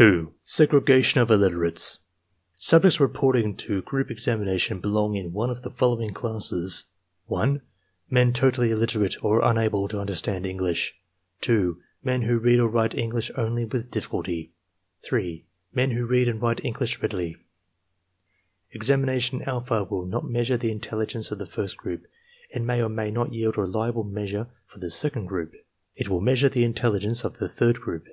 II. 0.00 0.26
SEGREGATION 0.44 1.20
OF 1.20 1.30
ILLITERATES 1.30 2.00
Subjects 2.58 2.98
reporting 2.98 3.56
for 3.56 3.80
group 3.80 4.10
examination 4.10 4.80
belong 4.80 5.14
in 5.14 5.32
one 5.32 5.50
of 5.50 5.62
the 5.62 5.70
following 5.70 6.12
classes: 6.12 6.86
(1) 7.26 7.62
Men 8.10 8.32
totally 8.32 8.72
illiterate 8.72 9.22
or 9.24 9.40
unable 9.44 9.86
to 9.86 10.00
understand 10.00 10.44
English; 10.46 10.96
(2) 11.42 11.80
Men 12.02 12.22
who 12.22 12.40
read 12.40 12.58
or 12.58 12.68
write 12.68 12.94
English. 12.98 13.30
only 13.36 13.64
with 13.64 13.88
difficulty; 13.88 14.52
(3) 15.04 15.44
Men 15.72 15.92
who 15.92 16.06
read 16.06 16.26
and 16.26 16.42
write 16.42 16.64
English 16.64 17.00
readily. 17.00 17.36
Examination 18.72 19.42
alpha 19.42 19.84
will 19.84 20.06
not 20.06 20.28
measure 20.28 20.56
the 20.56 20.72
intelligence 20.72 21.30
of 21.30 21.38
the 21.38 21.46
first 21.46 21.76
group; 21.76 22.02
it 22.50 22.62
may 22.62 22.82
or 22.82 22.88
may 22.88 23.12
not 23.12 23.32
yield 23.32 23.56
a 23.56 23.60
reliable 23.60 24.02
measure 24.02 24.48
for 24.66 24.80
the 24.80 24.90
second 24.90 25.26
group; 25.26 25.54
it 25.94 26.08
will 26.08 26.20
measure 26.20 26.48
the 26.48 26.64
intelligence 26.64 27.22
of. 27.22 27.38
the 27.38 27.48
third 27.48 27.80
group. 27.80 28.08